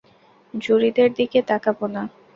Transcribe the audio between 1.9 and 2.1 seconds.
না।